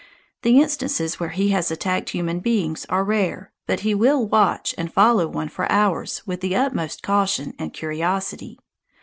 The 0.41 0.59
instances 0.59 1.19
where 1.19 1.29
he 1.29 1.49
has 1.49 1.69
attacked 1.69 2.09
human 2.09 2.39
beings 2.39 2.87
are 2.89 3.03
rare, 3.03 3.51
but 3.67 3.81
he 3.81 3.93
will 3.93 4.25
watch 4.27 4.73
and 4.75 4.91
follow 4.91 5.27
one 5.27 5.47
for 5.47 5.71
hours 5.71 6.25
with 6.25 6.41
the 6.41 6.55
utmost 6.55 7.03
caution 7.03 7.53
and 7.59 7.71
curiosity. 7.71 8.57